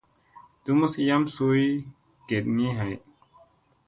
Tumus 0.63 0.95
yam 1.07 1.23
suy 1.35 1.65
geɗgii 2.27 2.71
hay. 2.77 2.93